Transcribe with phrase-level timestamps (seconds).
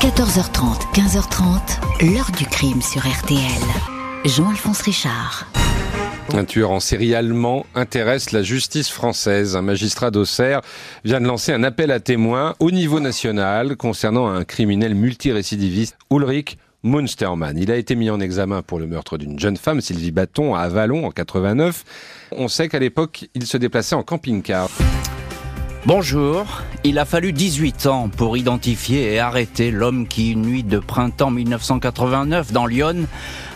[0.00, 3.40] 14h30, 15h30, l'heure du crime sur RTL.
[4.26, 5.46] Jean-Alphonse Richard.
[6.34, 9.56] Un tueur en série allemand intéresse la justice française.
[9.56, 10.60] Un magistrat d'Auxerre
[11.04, 16.58] vient de lancer un appel à témoins au niveau national concernant un criminel multirécidiviste, Ulrich
[16.82, 17.56] Munstermann.
[17.56, 20.68] Il a été mis en examen pour le meurtre d'une jeune femme, Sylvie Bâton, à
[20.68, 21.84] Vallon en 89.
[22.32, 24.68] On sait qu'à l'époque, il se déplaçait en camping-car.
[25.86, 30.80] Bonjour, il a fallu 18 ans pour identifier et arrêter l'homme qui, une nuit de
[30.80, 33.06] printemps 1989 dans Lyon,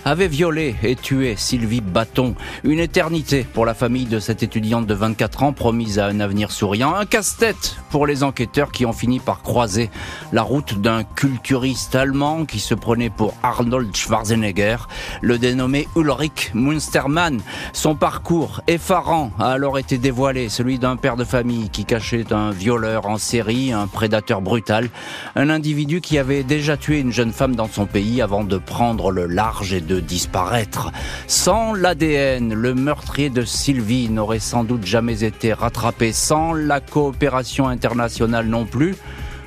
[0.05, 2.37] avait violé et tué Sylvie Bâton.
[2.63, 6.53] Une éternité pour la famille de cette étudiante de 24 ans promise à un avenir
[6.53, 6.95] souriant.
[6.95, 9.91] Un casse-tête pour les enquêteurs qui ont fini par croiser
[10.33, 14.77] la route d'un culturiste allemand qui se prenait pour Arnold Schwarzenegger,
[15.21, 17.41] le dénommé Ulrich Munstermann.
[17.73, 22.51] Son parcours effarant a alors été dévoilé, celui d'un père de famille qui cachait un
[22.51, 24.89] violeur en série, un prédateur brutal,
[25.37, 29.11] un individu qui avait déjà tué une jeune femme dans son pays avant de prendre
[29.11, 30.93] le large et de disparaître.
[31.27, 36.13] Sans l'ADN, le meurtrier de Sylvie n'aurait sans doute jamais été rattrapé.
[36.13, 38.97] Sans la coopération internationale non plus.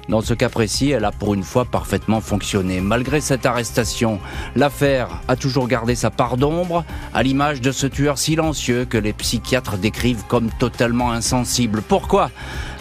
[0.09, 2.82] Dans ce cas précis, elle a pour une fois parfaitement fonctionné.
[2.82, 4.20] Malgré cette arrestation,
[4.56, 9.14] l'affaire a toujours gardé sa part d'ombre, à l'image de ce tueur silencieux que les
[9.14, 11.81] psychiatres décrivent comme totalement insensible.
[11.81, 12.31] Pourquoi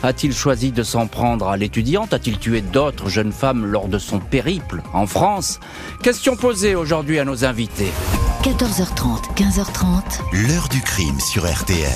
[0.02, 2.12] a-t-il choisi de s'en prendre à l'étudiante?
[2.12, 5.60] A-t-il tué d'autres jeunes femmes lors de son périple en France?
[6.02, 7.92] Question posée aujourd'hui à nos invités.
[8.42, 10.48] 14h30, 15h30.
[10.48, 11.86] L'heure du crime sur RTL.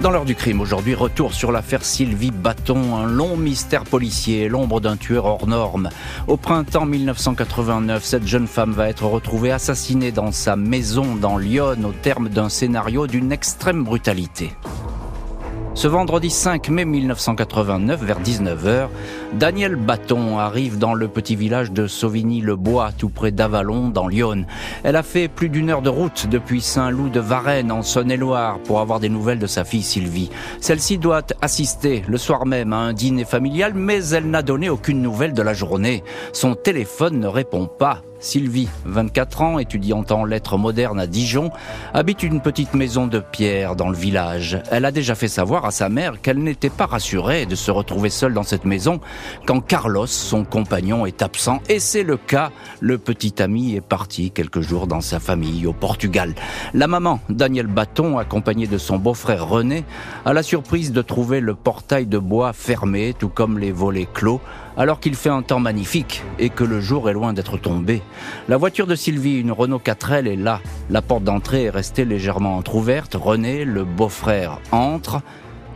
[0.00, 4.80] Dans l'heure du crime, aujourd'hui, retour sur l'affaire Sylvie Bâton, un long mystère policier, l'ombre
[4.80, 5.90] d'un tueur hors norme.
[6.28, 11.78] Au printemps 1989, cette jeune femme va être retrouvée assassinée dans sa maison dans Lyon
[11.84, 14.52] au terme d'un scénario d'une extrême brutalité.
[15.78, 18.88] Ce vendredi 5 mai 1989, vers 19h,
[19.34, 24.44] Daniel Bâton arrive dans le petit village de Sauvigny-le-Bois, tout près d'Avalon, dans Lyon.
[24.82, 28.80] Elle a fait plus d'une heure de route depuis Saint-Loup de Varennes, en Saône-et-Loire, pour
[28.80, 30.30] avoir des nouvelles de sa fille Sylvie.
[30.60, 35.00] Celle-ci doit assister le soir même à un dîner familial, mais elle n'a donné aucune
[35.00, 36.02] nouvelle de la journée.
[36.32, 38.02] Son téléphone ne répond pas.
[38.20, 41.50] Sylvie, 24 ans, étudiante en lettres modernes à Dijon,
[41.94, 44.60] habite une petite maison de pierre dans le village.
[44.70, 48.10] Elle a déjà fait savoir à sa mère qu'elle n'était pas rassurée de se retrouver
[48.10, 49.00] seule dans cette maison
[49.46, 51.60] quand Carlos, son compagnon, est absent.
[51.68, 52.50] Et c'est le cas.
[52.80, 56.34] Le petit ami est parti quelques jours dans sa famille au Portugal.
[56.74, 59.84] La maman, Daniel Bâton, accompagnée de son beau-frère René,
[60.24, 64.40] a la surprise de trouver le portail de bois fermé, tout comme les volets clos,
[64.78, 68.00] alors qu'il fait un temps magnifique et que le jour est loin d'être tombé.
[68.48, 70.60] La voiture de Sylvie, une Renault 4L, est là.
[70.88, 73.14] La porte d'entrée est restée légèrement entr'ouverte.
[73.14, 75.20] René, le beau-frère, entre.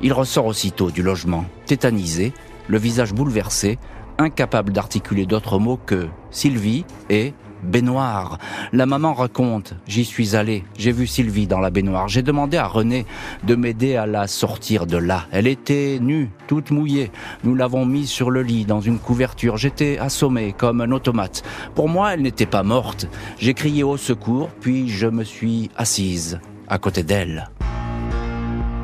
[0.03, 2.33] Il ressort aussitôt du logement, tétanisé,
[2.69, 3.79] le visage bouleversé,
[4.19, 8.39] incapable d'articuler d'autres mots que Sylvie et baignoire.
[8.73, 12.09] La maman raconte, j'y suis allé, j'ai vu Sylvie dans la baignoire.
[12.09, 13.07] J'ai demandé à René
[13.45, 15.27] de m'aider à la sortir de là.
[15.31, 17.11] Elle était nue, toute mouillée.
[17.45, 19.57] Nous l'avons mise sur le lit dans une couverture.
[19.57, 21.43] J'étais assommé comme un automate.
[21.75, 23.07] Pour moi, elle n'était pas morte.
[23.39, 27.49] J'ai crié au secours, puis je me suis assise à côté d'elle.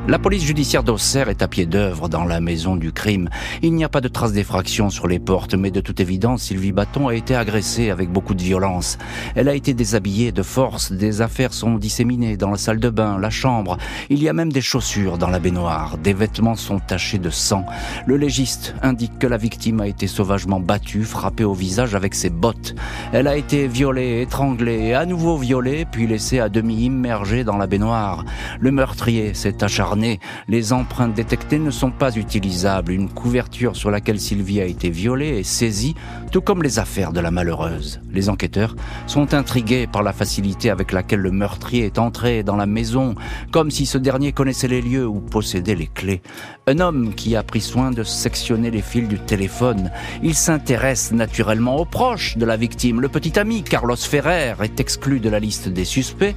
[0.09, 3.29] La police judiciaire d'Auxerre est à pied d'œuvre dans la maison du crime.
[3.61, 6.71] Il n'y a pas de traces d'effraction sur les portes, mais de toute évidence, Sylvie
[6.71, 8.97] Bâton a été agressée avec beaucoup de violence.
[9.35, 13.19] Elle a été déshabillée de force, des affaires sont disséminées dans la salle de bain,
[13.19, 13.77] la chambre.
[14.09, 17.67] Il y a même des chaussures dans la baignoire, des vêtements sont tachés de sang.
[18.07, 22.31] Le légiste indique que la victime a été sauvagement battue, frappée au visage avec ses
[22.31, 22.73] bottes.
[23.13, 27.67] Elle a été violée, étranglée, à nouveau violée, puis laissée à demi immergée dans la
[27.67, 28.25] baignoire.
[28.59, 29.98] Le meurtrier s'est acharné
[30.47, 32.91] les empreintes détectées ne sont pas utilisables.
[32.91, 35.95] Une couverture sur laquelle Sylvie a été violée est saisie,
[36.31, 38.01] tout comme les affaires de la malheureuse.
[38.11, 38.75] Les enquêteurs
[39.07, 43.15] sont intrigués par la facilité avec laquelle le meurtrier est entré dans la maison,
[43.51, 46.21] comme si ce dernier connaissait les lieux ou possédait les clés.
[46.67, 49.91] Un homme qui a pris soin de sectionner les fils du téléphone.
[50.23, 53.01] Il s'intéresse naturellement aux proches de la victime.
[53.01, 56.35] Le petit ami Carlos Ferrer est exclu de la liste des suspects.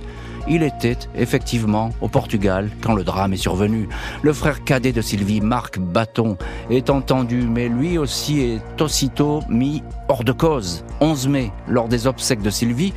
[0.48, 3.88] Il était effectivement au Portugal quand le drame est survenu.
[4.22, 6.36] Le frère cadet de Sylvie, Marc Bâton,
[6.70, 10.84] est entendu, mais lui aussi est aussitôt mis hors de cause.
[11.00, 12.92] 11 mai, lors des obsèques de Sylvie,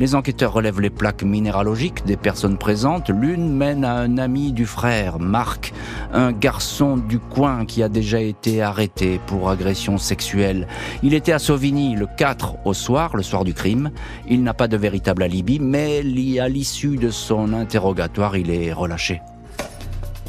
[0.00, 3.10] les enquêteurs relèvent les plaques minéralogiques des personnes présentes.
[3.10, 5.72] L'une mène à un ami du frère, Marc,
[6.12, 10.66] un garçon du coin qui a déjà été arrêté pour agression sexuelle.
[11.02, 13.90] Il était à Sauvigny le 4 au soir, le soir du crime.
[14.28, 16.02] Il n'a pas de véritable alibi, mais
[16.38, 19.20] à l'issue de son interrogatoire, il est relâché.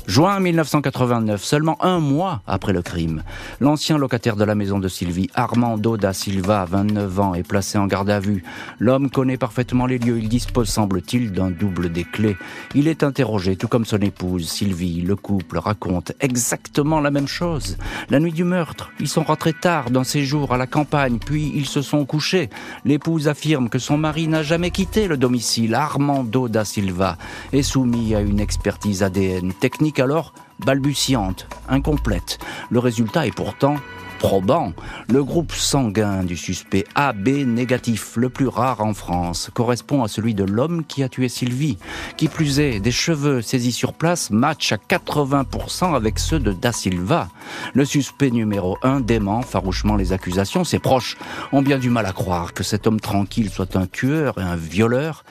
[0.10, 3.22] Juin 1989, seulement un mois après le crime,
[3.60, 7.86] l'ancien locataire de la maison de Sylvie, Armando da Silva, 29 ans, est placé en
[7.86, 8.44] garde à vue.
[8.80, 12.38] L'homme connaît parfaitement les lieux, il dispose, semble-t-il, d'un double des clés.
[12.74, 15.04] Il est interrogé, tout comme son épouse, Sylvie.
[15.04, 17.78] Le couple raconte exactement la même chose.
[18.10, 21.68] La nuit du meurtre, ils sont rentrés tard d'un séjour à la campagne, puis ils
[21.68, 22.50] se sont couchés.
[22.84, 25.76] L'épouse affirme que son mari n'a jamais quitté le domicile.
[25.76, 27.16] Armando da Silva
[27.54, 30.34] est soumis à une expertise ADN technique alors
[30.66, 32.40] balbutiante, incomplète.
[32.70, 33.78] Le résultat est pourtant
[34.20, 34.74] probant.
[35.08, 40.36] Le groupe sanguin du suspect AB négatif, le plus rare en France, correspond à celui
[40.36, 41.78] de l'homme qui a tué Sylvie.
[42.18, 46.72] Qui plus est, des cheveux saisis sur place matchent à 80% avec ceux de Da
[46.72, 47.30] Silva.
[47.74, 50.66] Le suspect numéro 1 dément farouchement les accusations.
[50.66, 51.18] Ses proches
[51.54, 54.58] ont bien du mal à croire que cet homme tranquille soit un tueur et un
[54.58, 55.24] violeur.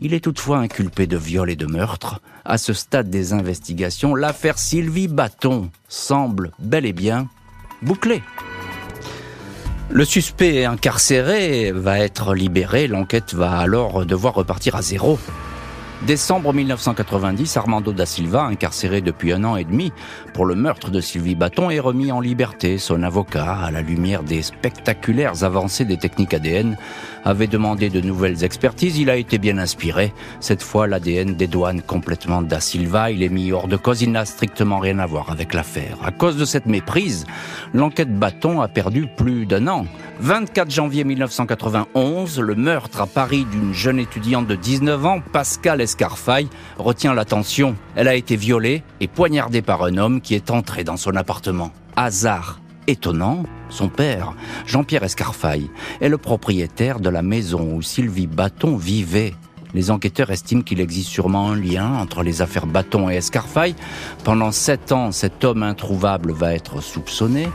[0.00, 2.20] Il est toutefois inculpé de viol et de meurtre.
[2.44, 7.28] À ce stade des investigations, l'affaire Sylvie Bâton semble bel et bien
[7.82, 8.22] bouclée.
[9.90, 15.18] Le suspect incarcéré va être libéré, l'enquête va alors devoir repartir à zéro.
[16.06, 19.92] Décembre 1990, Armando da Silva, incarcéré depuis un an et demi
[20.32, 22.78] pour le meurtre de Sylvie Bâton, est remis en liberté.
[22.78, 26.76] Son avocat, à la lumière des spectaculaires avancées des techniques ADN,
[27.24, 28.98] avait demandé de nouvelles expertises.
[28.98, 30.14] Il a été bien inspiré.
[30.38, 33.10] Cette fois, l'ADN dédouane complètement da Silva.
[33.10, 34.00] Il est mis hors de cause.
[34.00, 35.98] Il n'a strictement rien à voir avec l'affaire.
[36.04, 37.26] À cause de cette méprise,
[37.74, 39.84] l'enquête Bâton a perdu plus d'un an.
[40.20, 46.48] 24 janvier 1991, le meurtre à Paris d'une jeune étudiante de 19 ans, Pascal Escarfaille,
[46.76, 47.74] retient l'attention.
[47.96, 51.72] Elle a été violée et poignardée par un homme qui est entré dans son appartement.
[51.96, 54.34] Hasard étonnant, son père,
[54.66, 55.70] Jean-Pierre Escarfaille,
[56.00, 59.34] est le propriétaire de la maison où Sylvie Bâton vivait.
[59.74, 63.74] Les enquêteurs estiment qu'il existe sûrement un lien entre les affaires Bâton et Escarfaille.
[64.24, 67.48] Pendant sept ans, cet homme introuvable va être soupçonné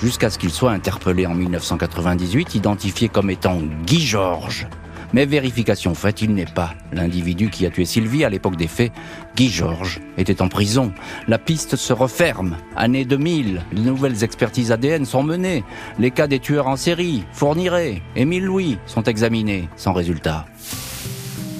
[0.00, 4.66] jusqu'à ce qu'il soit interpellé en 1998, identifié comme étant Guy Georges.
[5.12, 8.92] Mais vérification faite, il n'est pas l'individu qui a tué Sylvie à l'époque des faits.
[9.36, 10.92] Guy Georges était en prison.
[11.26, 12.56] La piste se referme.
[12.76, 15.64] Année 2000, de nouvelles expertises ADN sont menées.
[15.98, 20.46] Les cas des tueurs en série, Fourniret, Émile Louis sont examinés, sans résultat.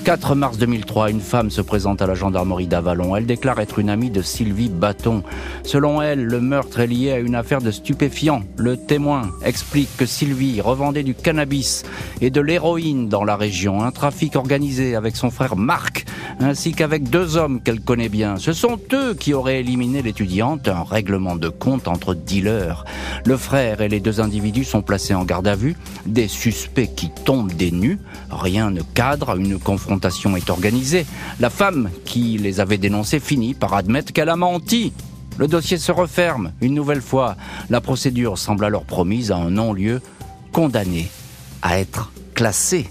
[0.05, 3.17] 4 mars 2003, une femme se présente à la gendarmerie d'Avalon.
[3.17, 5.23] Elle déclare être une amie de Sylvie Bâton.
[5.63, 8.43] Selon elle, le meurtre est lié à une affaire de stupéfiants.
[8.57, 11.83] Le témoin explique que Sylvie revendait du cannabis
[12.23, 16.07] et de l'héroïne dans la région, un trafic organisé avec son frère Marc,
[16.41, 18.37] ainsi qu'avec deux hommes qu'elle connaît bien.
[18.39, 22.85] Ce sont eux qui auraient éliminé l'étudiante, un règlement de compte entre dealers.
[23.27, 25.77] Le frère et les deux individus sont placés en garde à vue,
[26.07, 27.99] des suspects qui tombent des nues,
[28.31, 31.05] rien ne cadre une confrontation confrontation est organisée,
[31.41, 34.93] la femme qui les avait dénoncés finit par admettre qu'elle a menti.
[35.37, 37.35] Le dossier se referme une nouvelle fois.
[37.71, 40.01] La procédure semble alors promise à un non-lieu
[40.53, 41.11] condamné
[41.61, 42.89] à être classé.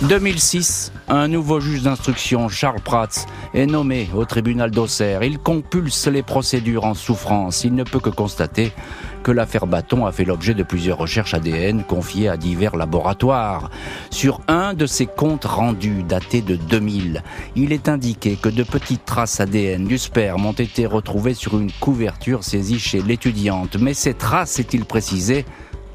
[0.00, 5.24] 2006, un nouveau juge d'instruction, Charles Prats, est nommé au tribunal d'Auxerre.
[5.24, 7.64] Il compulse les procédures en souffrance.
[7.64, 8.72] Il ne peut que constater
[9.24, 13.70] que l'affaire Bâton a fait l'objet de plusieurs recherches ADN confiées à divers laboratoires.
[14.10, 17.22] Sur un de ces comptes rendus datés de 2000,
[17.56, 21.72] il est indiqué que de petites traces ADN du sperme ont été retrouvées sur une
[21.72, 23.76] couverture saisie chez l'étudiante.
[23.76, 25.44] Mais ces traces, est-il précisé,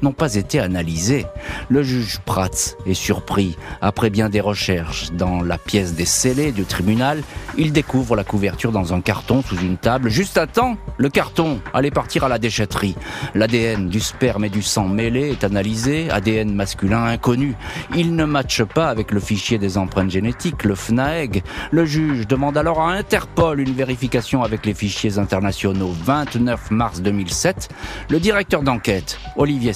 [0.02, 1.26] n'ont pas été analysés.
[1.68, 3.56] Le juge Prats est surpris.
[3.80, 7.22] Après bien des recherches dans la pièce des scellés du tribunal,
[7.56, 10.08] il découvre la couverture dans un carton sous une table.
[10.08, 12.96] Juste à temps, le carton allait partir à la déchetterie.
[13.34, 17.54] L'ADN du sperme et du sang mêlé est analysé, ADN masculin inconnu.
[17.94, 21.42] Il ne matche pas avec le fichier des empreintes génétiques, le FNAEG.
[21.70, 25.94] Le juge demande alors à Interpol une vérification avec les fichiers internationaux.
[26.04, 27.68] 29 mars 2007,
[28.10, 29.72] le directeur d'enquête, Olivier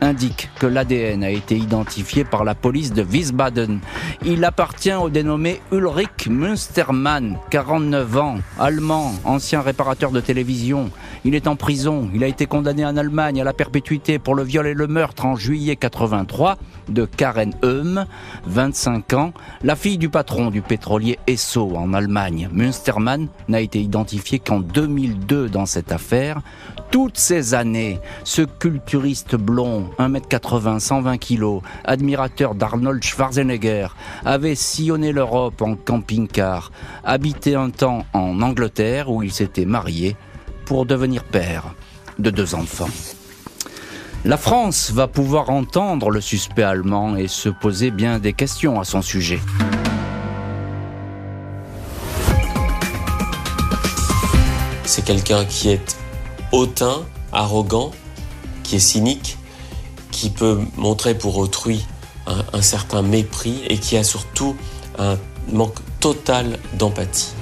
[0.00, 3.80] indique que l'ADN a été identifié par la police de Wiesbaden.
[4.24, 10.90] Il appartient au dénommé Ulrich Münstermann, 49 ans, allemand, ancien réparateur de télévision.
[11.24, 12.08] Il est en prison.
[12.14, 15.26] Il a été condamné en Allemagne à la perpétuité pour le viol et le meurtre
[15.26, 16.56] en juillet 83
[16.88, 18.06] de Karen Eum,
[18.46, 22.48] 25 ans, la fille du patron du pétrolier Esso en Allemagne.
[22.52, 26.40] Münstermann n'a été identifié qu'en 2002 dans cette affaire.
[26.90, 33.88] Toutes ces années, ce culturiste blond, 1m80, 120 kg, admirateur d'Arnold Schwarzenegger,
[34.24, 36.72] avait sillonné l'Europe en camping-car,
[37.04, 40.16] habité un temps en Angleterre où il s'était marié
[40.64, 41.74] pour devenir père
[42.18, 42.90] de deux enfants.
[44.24, 48.84] La France va pouvoir entendre le suspect allemand et se poser bien des questions à
[48.84, 49.40] son sujet.
[54.84, 55.96] C'est quelqu'un qui est
[56.52, 56.96] hautain,
[57.32, 57.92] arrogant,
[58.70, 59.36] qui est cynique,
[60.12, 61.84] qui peut montrer pour autrui
[62.52, 64.54] un, certain mépris et qui a surtout
[64.96, 65.18] un
[65.50, 67.32] manque total d'empathie.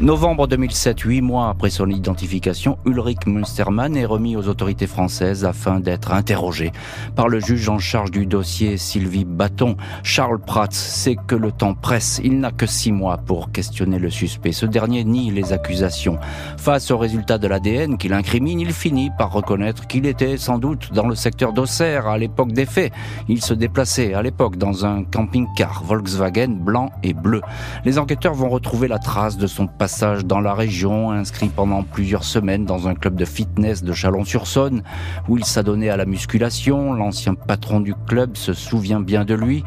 [0.00, 5.78] Novembre 2007, huit mois après son identification, Ulrich Münstermann est remis aux autorités françaises afin
[5.78, 6.72] d'être interrogé
[7.14, 9.76] par le juge en charge du dossier Sylvie Bâton.
[10.02, 12.20] Charles Prats sait que le temps presse.
[12.24, 14.50] Il n'a que six mois pour questionner le suspect.
[14.50, 16.18] Ce dernier nie les accusations.
[16.56, 20.92] Face aux résultats de l'ADN qu'il incrimine, il finit par reconnaître qu'il était sans doute
[20.92, 22.92] dans le secteur d'Auxerre à l'époque des faits.
[23.28, 27.42] Il se déplaçait à l'époque dans un camping-car Volkswagen blanc et bleu.
[27.84, 32.24] Les enquêteurs vont retrouver la trace de son passage dans la région, inscrit pendant plusieurs
[32.24, 34.82] semaines dans un club de fitness de Chalon-sur-Saône,
[35.28, 36.94] où il s'adonnait à la musculation.
[36.94, 39.62] L'ancien patron du club se souvient bien de lui.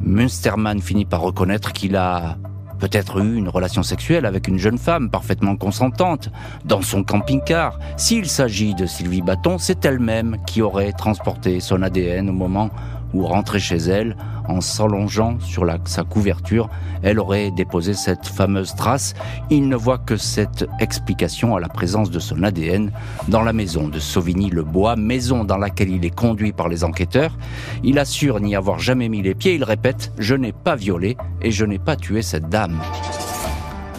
[0.00, 2.38] Münstermann finit par reconnaître qu'il a
[2.80, 6.28] peut-être eu une relation sexuelle avec une jeune femme parfaitement consentante
[6.64, 7.78] dans son camping-car.
[7.96, 12.70] S'il s'agit de Sylvie Bâton, c'est elle-même qui aurait transporté son ADN au moment
[13.14, 14.16] où rentrer chez elle,
[14.48, 16.68] en s'allongeant sur sa couverture,
[17.02, 19.14] elle aurait déposé cette fameuse trace.
[19.50, 22.90] Il ne voit que cette explication à la présence de son ADN
[23.28, 27.36] dans la maison de Sauvigny-le-Bois, maison dans laquelle il est conduit par les enquêteurs.
[27.82, 29.54] Il assure n'y avoir jamais mis les pieds.
[29.54, 32.80] Il répète, je n'ai pas violé et je n'ai pas tué cette dame.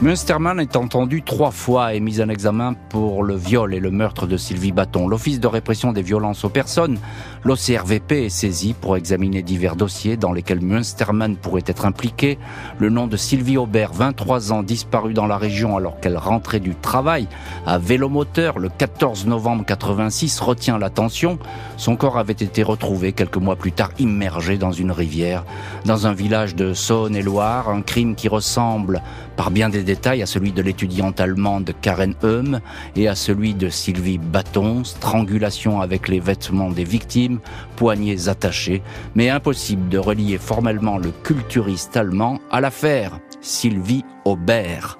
[0.04, 4.28] Münstermann est entendu trois fois et mis en examen pour le viol et le meurtre
[4.28, 5.08] de Sylvie Bâton.
[5.08, 6.98] L'Office de répression des violences aux personnes,
[7.44, 12.38] l'OCRVP, est saisi pour examiner divers dossiers dans lesquels Münstermann pourrait être impliqué.
[12.80, 16.76] Le nom de Sylvie Aubert, 23 ans, disparu dans la région alors qu'elle rentrait du
[16.76, 17.28] travail
[17.66, 21.38] à vélomoteur le 14 novembre 86, retient l'attention.
[21.78, 25.44] Son corps avait été retrouvé quelques mois plus tard immergé dans une rivière,
[25.86, 29.02] dans un village de Saône-et-Loire, un crime qui ressemble
[29.36, 32.60] par bien des détails à celui de l'étudiante allemande Karen Heum
[32.96, 37.33] et à celui de Sylvie Bâton, strangulation avec les vêtements des victimes,
[37.76, 38.82] poignets attachés,
[39.16, 45.00] mais impossible de relier formellement le culturiste allemand à l'affaire Sylvie Aubert.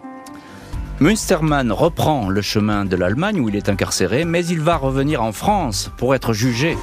[1.00, 5.32] Münstermann reprend le chemin de l'Allemagne où il est incarcéré, mais il va revenir en
[5.32, 6.78] France pour être jugé.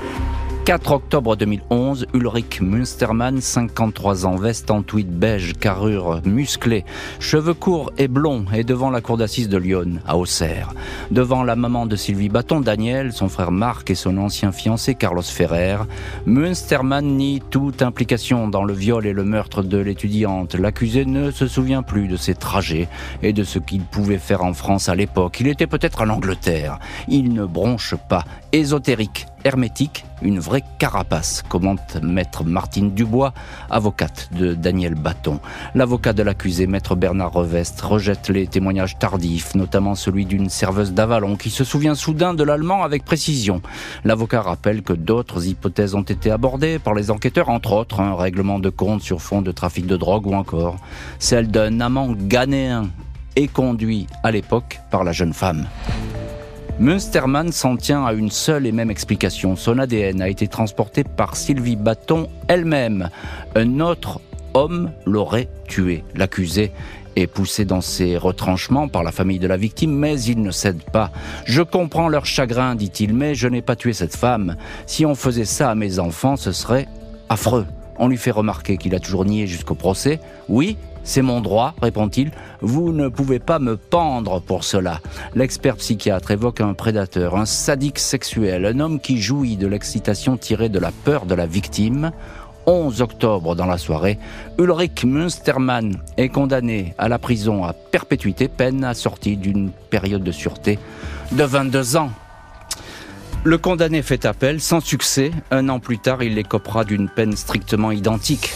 [0.70, 6.84] 4 octobre 2011, Ulrich Münstermann, 53 ans, veste en tweed beige, carrure musclée,
[7.18, 10.72] cheveux courts et blonds, est devant la cour d'assises de Lyon, à Auxerre.
[11.10, 15.22] Devant la maman de Sylvie Bâton, Daniel, son frère Marc et son ancien fiancé Carlos
[15.22, 15.78] Ferrer,
[16.24, 20.54] Münstermann nie toute implication dans le viol et le meurtre de l'étudiante.
[20.54, 22.86] L'accusé ne se souvient plus de ses trajets
[23.24, 25.40] et de ce qu'il pouvait faire en France à l'époque.
[25.40, 26.78] Il était peut-être en Angleterre.
[27.08, 28.24] Il ne bronche pas.
[28.52, 33.32] Ésotérique, hermétique, une vraie carapace, commente maître Martine Dubois,
[33.70, 35.40] avocate de Daniel Bâton.
[35.74, 41.36] L'avocat de l'accusé, maître Bernard Revest, rejette les témoignages tardifs, notamment celui d'une serveuse d'Avalon
[41.36, 43.62] qui se souvient soudain de l'allemand avec précision.
[44.04, 48.58] L'avocat rappelle que d'autres hypothèses ont été abordées par les enquêteurs, entre autres un règlement
[48.58, 50.76] de compte sur fond de trafic de drogue ou encore
[51.18, 52.88] celle d'un amant ghanéen
[53.36, 55.66] et conduit à l'époque par la jeune femme.
[56.80, 59.54] Münstermann s'en tient à une seule et même explication.
[59.54, 63.10] Son ADN a été transporté par Sylvie Bâton elle-même.
[63.54, 64.22] Un autre
[64.54, 66.04] homme l'aurait tué.
[66.14, 66.72] L'accusé
[67.16, 70.82] est poussé dans ses retranchements par la famille de la victime, mais il ne cède
[70.82, 71.10] pas.
[71.44, 74.56] Je comprends leur chagrin, dit-il, mais je n'ai pas tué cette femme.
[74.86, 76.88] Si on faisait ça à mes enfants, ce serait
[77.28, 77.66] affreux.
[77.98, 80.18] On lui fait remarquer qu'il a toujours nié jusqu'au procès.
[80.48, 82.30] Oui, c'est mon droit, répond-il.
[82.60, 85.00] Vous ne pouvez pas me pendre pour cela.
[85.34, 90.68] L'expert psychiatre évoque un prédateur, un sadique sexuel, un homme qui jouit de l'excitation tirée
[90.68, 92.12] de la peur de la victime.
[92.66, 94.18] 11 octobre dans la soirée,
[94.58, 100.78] Ulrich Münstermann est condamné à la prison à perpétuité, peine assortie d'une période de sûreté
[101.32, 102.10] de 22 ans.
[103.42, 105.30] Le condamné fait appel sans succès.
[105.50, 108.54] Un an plus tard, il écopera d'une peine strictement identique.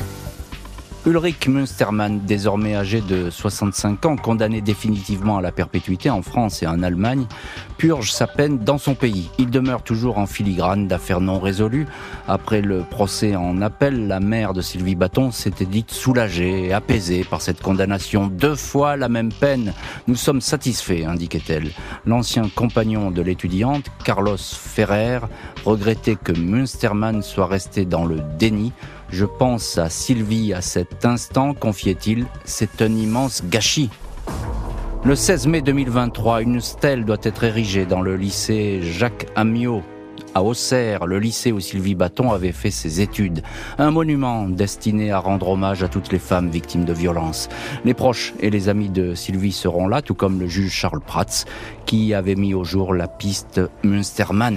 [1.07, 6.67] Ulrich Münstermann, désormais âgé de 65 ans, condamné définitivement à la perpétuité en France et
[6.67, 7.27] en Allemagne,
[7.77, 9.29] purge sa peine dans son pays.
[9.37, 11.87] Il demeure toujours en filigrane d'affaires non résolues.
[12.27, 17.23] Après le procès en appel, la mère de Sylvie Bâton s'était dite soulagée et apaisée
[17.23, 18.27] par cette condamnation.
[18.27, 19.75] Deux fois la même peine.
[20.07, 21.69] Nous sommes satisfaits, indiquait-elle.
[22.07, 25.19] L'ancien compagnon de l'étudiante, Carlos Ferrer,
[25.67, 28.73] regrettait que Münstermann soit resté dans le déni
[29.11, 33.91] je pense à Sylvie à cet instant, confiait-il, c'est un immense gâchis.
[35.05, 39.83] Le 16 mai 2023, une stèle doit être érigée dans le lycée Jacques Amiot
[40.35, 43.43] à Auxerre, le lycée où Sylvie Bâton avait fait ses études.
[43.79, 47.49] Un monument destiné à rendre hommage à toutes les femmes victimes de violences.
[47.85, 51.45] Les proches et les amis de Sylvie seront là, tout comme le juge Charles Prats,
[51.87, 54.57] qui avait mis au jour la piste Münstermann.